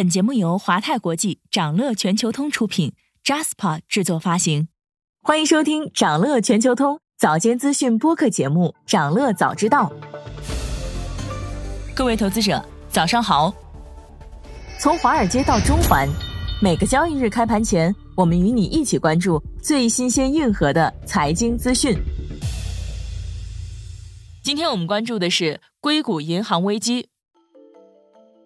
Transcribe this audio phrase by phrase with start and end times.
[0.00, 4.68] 本节目由华泰国际、掌乐全球通出品，Jaspa 制作发行。
[5.20, 9.92] 欢迎收听掌乐全球通早间资讯播客节目《掌乐早知道》。
[11.94, 13.52] 各位投资者，早上好！
[14.78, 16.08] 从华尔街到中环，
[16.62, 21.94] 每个交易日开盘前，我们与你一起关注最新鲜、硬核的财经资讯。
[24.42, 27.10] 今天我们关注的是硅谷银行危机。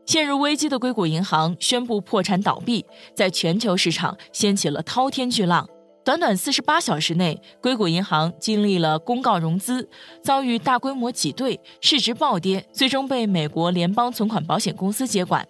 [0.07, 2.85] 陷入危机的硅谷银行宣布破产倒闭，
[3.15, 5.69] 在全球市场掀起了滔天巨浪。
[6.05, 9.89] 短短四十八小时内，硅谷银行经历了公告融资、
[10.23, 15.47] 遭遇大规模挤兑、市值暴跌，最终被美国联邦存款保险公司接管。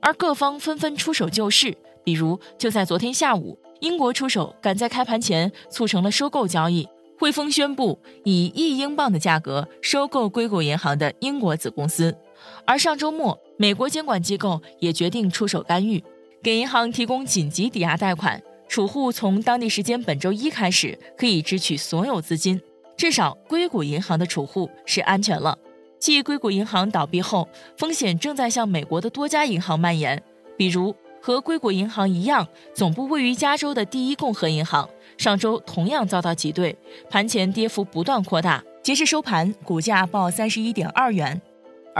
[0.00, 6.88] 而各方纷纷出手救市，比如就在昨天下午，英国出手赶在开盘前促成了收购交易，
[7.18, 12.16] 汇丰宣布以一英镑的价格收购硅谷银行的英国子公司。
[12.64, 16.02] 而上周末，美国监管机构也决定出手干预，
[16.42, 18.42] 给银行提供紧急抵押贷款。
[18.68, 22.60] 储户从当地时间本周一开始可以支取所有资金，
[22.96, 25.58] 至少硅谷银行的储户是安全了。
[25.98, 30.22] 继硅谷银行倒闭后，风险正在向美国的多家银行蔓延。
[30.56, 34.88] 比如和硅谷银行一样，总部位于加州的第一共和银行，
[35.18, 36.78] 上周同样遭到挤兑，
[37.10, 41.42] 盘前跌幅不断扩大，截至收盘，股价报三十一点二元。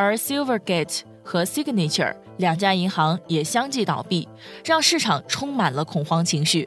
[0.01, 4.27] 而 Silvergate 和 Signature 两家银行也相继倒闭，
[4.65, 6.67] 让市场充满了恐慌情绪。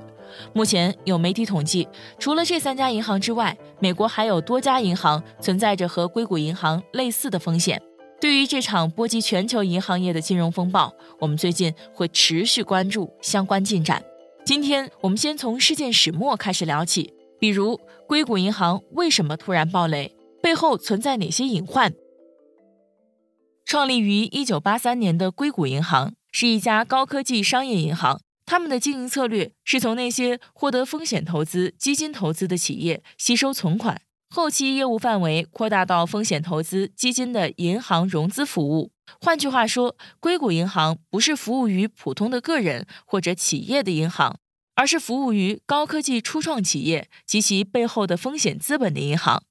[0.53, 1.87] 目前有媒体统计，
[2.19, 7.81] 除了这三家银行之外，美国还有多家银行存在着和硅谷银行类似的风险。
[8.21, 14.03] 对于这场波及全球银行业的金融风暴，我们最近会持续关注相关进展。
[14.45, 21.91] 今天我们先从事件始末开始聊起，比如硅谷银行为什么突然暴雷，背后存在哪些隐患？
[23.73, 28.21] 创立于一九八三年的硅谷银行是一家高科技商业银行。
[28.45, 33.99] 他们的经营策略是从那些获得风险投资、基金投资的企业吸收存款，
[34.29, 38.91] 后期业务范围扩大到风险投资基金的银行融资服务。
[39.19, 44.37] 换句话说，硅谷银行不是服务于普通的个人或者企业的银行，
[44.75, 49.41] 而是服务于高科技初创企业及其背后的风险资本的银行。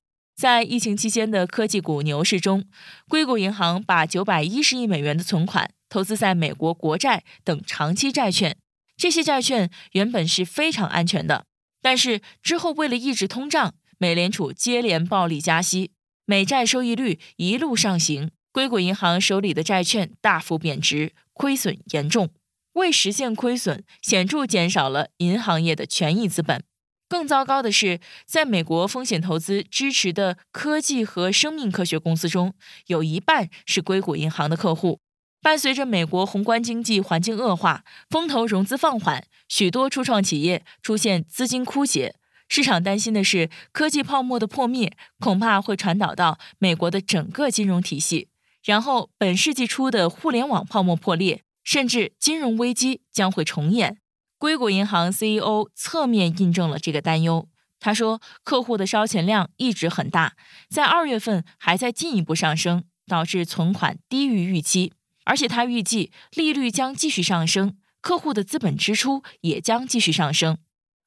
[0.43, 2.65] 在疫情期间的科技股牛市中，
[3.09, 8.57] 硅谷银行把九百一十亿美元的存款投资在美国国债等长期债券。
[8.97, 11.45] 这些债券原本是非常安全的，
[11.81, 15.93] 但是之后为了抑制通胀，美联储接连暴力加息，
[16.27, 22.31] 美债收益率一路上行，硅谷银行手里的债券大幅贬值，亏损严重。
[22.73, 26.65] 为实现亏损，显著减少了银行业的权益资本。
[27.13, 32.55] 更糟糕的是，在美国风险投资支持的科技和生命科学公司中，
[32.87, 34.99] 有一半是硅谷银行的客户。
[35.43, 42.15] 伴随着美国宏观经济环境恶化，风投融资放缓，许多初创企业出现资金枯竭。
[42.49, 48.29] 市场担心的是，科技泡沫的破灭恐怕会传导到美国的整个金融体系，
[48.65, 53.99] 然后本世纪初的互联网泡沫破裂，甚至金融危机将会重演。
[54.43, 57.49] 硅谷银行 CEO 侧面印证了这个担忧。
[57.79, 60.35] 他说，客户的烧钱量一直很大，
[60.69, 64.95] 在二月份还在进一步上升，导致存款低于预期。
[65.23, 70.59] 而且他预计利率将继续上升，客户的资本支出也将继续上升。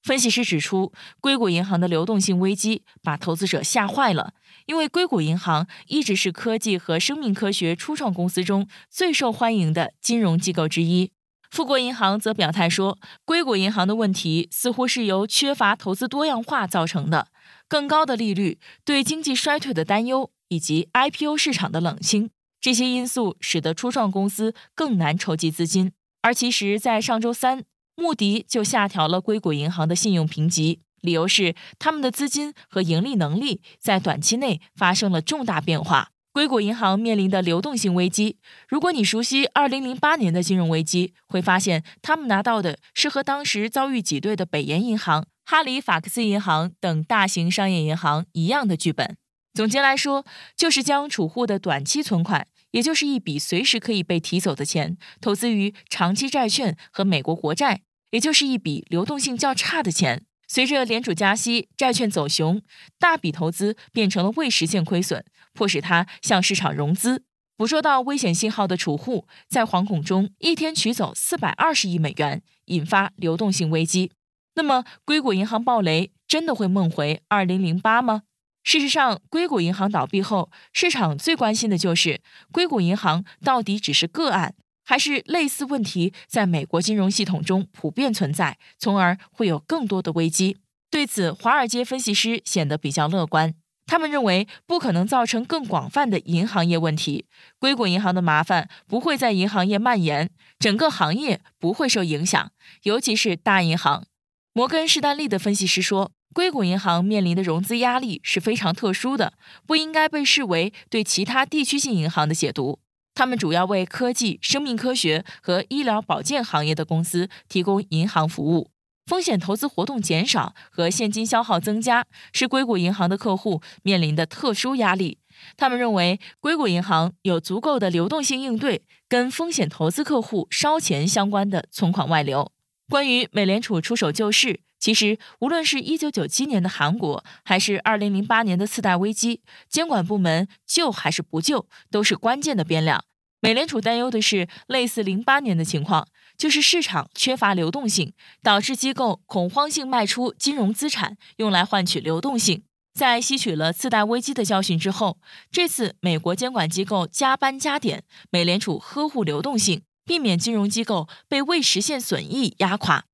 [0.01, 4.33] 分析师指出，硅谷银行的流动性危机把投资者吓坏了，
[4.67, 11.11] 因为硅谷银行一直是科技和生命科学初创公司中最受欢迎的金融机构之一。
[11.55, 17.29] 富国银行则表态说，硅谷银行的问题似乎是由缺乏投资多样化造成的。
[17.69, 22.29] 更高的利率、对经济衰退的担忧以及 IPO 市场的冷清，
[22.59, 25.93] 这些因素使得初创公司更难筹集资金。
[26.23, 27.63] 而其实，在上周三，
[27.95, 36.09] 穆迪就下调了硅谷银行的信用评级，理由是他们的资金和盈利能力在短期内发生了重大变化。
[36.35, 38.35] 硅谷银行面临的流动性危机，
[38.67, 49.15] 如果你熟悉2008年的金融危机，会发现他们拿到的是和当时遭遇挤兑的北岩银行、哈里法克斯银行等大型商业银行一样的剧本。
[49.53, 50.25] 总结来说，
[50.57, 60.25] 就是将储户的短期存款，也就是一笔随时可以被提走的钱，投资于长期债券和美国国债，也就是一笔流动性较差的钱。
[60.55, 62.61] 随着联储加息，债券走熊，
[62.97, 65.21] 大笔投资变成了未实现亏损，
[65.53, 67.25] 迫使他向市场融资。
[67.57, 74.13] 捕捉到危险信号的储户在惶恐中一天取走四百二十亿美元，引发流动性危机。
[74.53, 78.21] 那么，硅谷银行暴雷真的会梦回二零零八吗？
[78.63, 82.21] 事实上，硅谷银行倒闭后，市场最关心的就是
[82.53, 90.57] 硅谷银行到底只是个案，还是类似问题在美国金融系统中普遍存在，从而会有更多的危机？
[90.89, 93.53] 对此，华尔街分析师显得比较乐观。
[93.87, 97.25] 他们认为不可能造成更广泛的银行业问题，
[97.59, 102.51] 硅谷银行的麻烦不会在银行业蔓延，整个行业不会受影响，
[102.83, 104.05] 尤其是大银行。
[104.53, 109.33] 摩根士丹利的分析师说，硅谷银行面临的融资压力是非常特殊的，
[109.67, 112.79] 不应该被视为对其他地区性银行的解读。
[113.15, 118.69] 他们主要为科技、生命科学和医疗保健行业的公司提供银行服务。
[119.05, 125.19] 风险投资活动减少和现金消耗增加是硅谷银行的客户面临的特殊压力。
[125.55, 132.51] 他们认为，硅谷银行有足够的流动性应对跟风险投资客户烧钱相关的存款外流。
[132.89, 143.03] 关于美联储出手救市，其实无论是一九九七年的韩国，还是二零零八年的次贷危机，监管部门救还是不救，都是关键的变量。
[143.39, 152.61] 美联储担忧的是类似零八年的情况，就是市场缺乏流动性，导致机构恐慌性卖出金融资产，用来换取流动性。
[152.93, 155.17] 在吸取了次贷危机的教训之后，
[155.49, 163.05] 这次美国监管机构加班加点，美联储呵护流动性，避免金融机构被未实现损益压垮。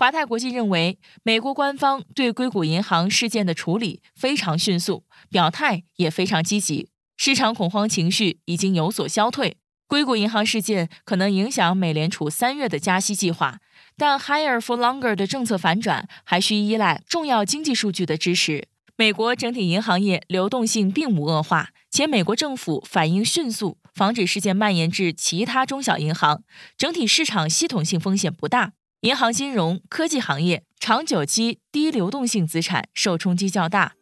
[0.00, 6.88] 华泰国际认为，美国官方对硅谷银行事件的处理非常迅速，表态也非常积极，
[7.18, 9.58] 市场恐慌情绪已经有所消退。
[9.86, 13.58] 硅谷银行事件可能影响美联储三月的加息计划，
[13.98, 18.68] 但 Higher for Longer 的政策反转还需依赖重要经济数据的支持。
[18.96, 26.42] 美国整体银行业流动性并无恶化，且美国政府反应迅速，防止事件蔓延至其他中小银行，
[26.78, 28.72] 整体市场系统性风险不大。
[29.00, 33.94] 银行、金融科技行业长久期低流动性资产受冲击较大。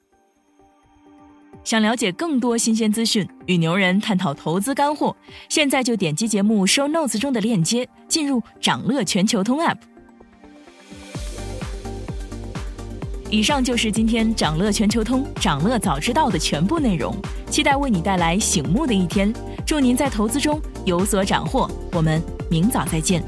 [1.62, 5.16] 想了解更多新鲜资讯，与牛人探讨投资干货，
[5.48, 9.76] 现在就点击节目 show notes 中的链接，进入掌乐全球通 app。
[13.30, 17.14] 以上就是今天掌乐全球通、掌乐早知道的全部内容，
[17.48, 19.32] 期待为你带来醒目的一天。
[19.64, 23.22] 祝您在投资中有所斩获，我们明早再见。